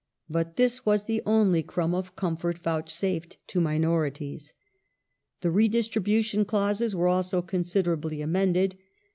[0.27, 4.55] But this was the only crumb of comfort vouchsafed to minorities.
[5.41, 8.77] The *' Redistribution" clauses were also considerably amended.